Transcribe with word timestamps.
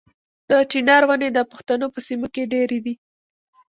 د 0.49 0.51
چنار 0.71 1.03
ونې 1.07 1.29
د 1.33 1.39
پښتنو 1.51 1.85
په 1.93 1.99
سیمو 2.07 2.27
کې 2.33 2.49
ډیرې 2.53 2.79
دي. 2.85 2.93